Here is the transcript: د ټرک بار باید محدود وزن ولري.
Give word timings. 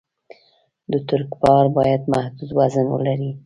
د 0.91 0.93
ټرک 1.07 1.31
بار 1.41 1.65
باید 1.77 2.01
محدود 2.13 2.49
وزن 2.59 2.85
ولري. 2.89 3.31